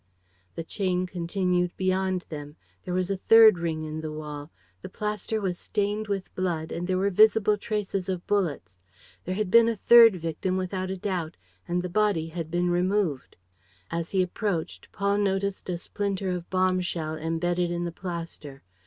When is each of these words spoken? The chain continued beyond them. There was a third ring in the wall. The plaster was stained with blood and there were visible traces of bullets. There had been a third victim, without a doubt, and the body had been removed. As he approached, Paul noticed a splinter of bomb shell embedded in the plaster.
The 0.55 0.63
chain 0.63 1.05
continued 1.05 1.77
beyond 1.77 2.25
them. 2.29 2.55
There 2.85 2.93
was 2.95 3.11
a 3.11 3.17
third 3.17 3.59
ring 3.59 3.83
in 3.83 4.01
the 4.01 4.11
wall. 4.11 4.49
The 4.81 4.89
plaster 4.89 5.39
was 5.39 5.59
stained 5.59 6.07
with 6.07 6.33
blood 6.33 6.71
and 6.71 6.87
there 6.87 6.97
were 6.97 7.11
visible 7.11 7.55
traces 7.55 8.09
of 8.09 8.25
bullets. 8.25 8.75
There 9.25 9.35
had 9.35 9.51
been 9.51 9.69
a 9.69 9.75
third 9.75 10.15
victim, 10.15 10.57
without 10.57 10.89
a 10.89 10.97
doubt, 10.97 11.37
and 11.67 11.83
the 11.83 11.87
body 11.87 12.29
had 12.29 12.49
been 12.49 12.71
removed. 12.71 13.37
As 13.91 14.09
he 14.09 14.23
approached, 14.23 14.91
Paul 14.91 15.19
noticed 15.19 15.69
a 15.69 15.77
splinter 15.77 16.31
of 16.31 16.49
bomb 16.49 16.81
shell 16.81 17.15
embedded 17.15 17.69
in 17.69 17.85
the 17.85 17.91
plaster. 17.91 18.63